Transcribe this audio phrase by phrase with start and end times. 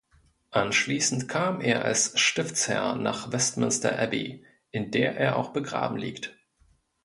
[0.49, 6.35] Anschließend kam er als Stiftsherr nach Westminster Abbey, in der er auch begraben liegt.